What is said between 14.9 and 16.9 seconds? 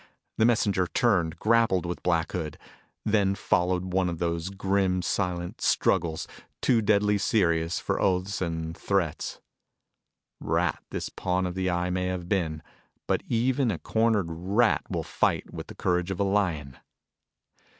fight with the courage of a lion.